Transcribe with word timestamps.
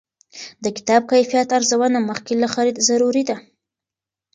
د 0.63 0.65
کتاب 0.77 1.01
کیفیت 1.11 1.47
ارزونه 1.57 1.99
مخکې 2.09 2.33
له 2.41 2.47
خرید 2.53 2.77
ضروري 2.87 3.23
ده. 3.29 3.37